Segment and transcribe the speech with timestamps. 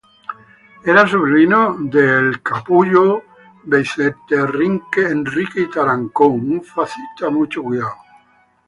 [0.93, 3.21] Era sobrino del cardenal
[3.65, 4.35] Vicente
[4.97, 6.63] Enrique y Tarancón.